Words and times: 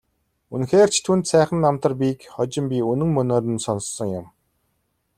Үнэхээр 0.53 0.89
ч 0.93 0.97
түүнд 1.05 1.25
сайхан 1.31 1.59
намтар 1.63 1.93
бийг 2.01 2.19
хожим 2.35 2.65
би 2.71 2.77
үнэн 2.91 3.09
мөнөөр 3.15 3.45
нь 3.53 3.63
сонссон 3.65 4.09
юм. 4.19 4.25